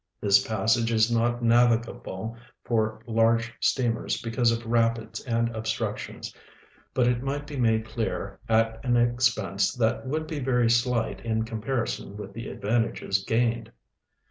This 0.19 0.43
passage 0.47 0.91
is 0.91 1.11
not 1.11 1.43
naA'igahle 1.43 2.35
for 2.63 3.01
large 3.05 3.53
steamers 3.59 4.19
because 4.19 4.51
of 4.51 4.65
rapids 4.65 5.23
and 5.25 5.55
obstructions, 5.55 6.33
I)ut 6.95 7.05
it 7.05 7.21
might 7.21 7.47
he 7.47 7.55
made 7.55 7.85
clear 7.85 8.39
at 8.49 8.83
an 8.83 8.97
expense 8.97 9.75
that 9.75 10.07
Avould 10.07 10.27
be 10.27 10.39
very 10.39 10.71
slight 10.71 11.21
in 11.23 11.43
comparison 11.43 12.17
Avith 12.17 12.33
the 12.33 12.47
advantages 12.47 13.23
gained.. 13.23 13.71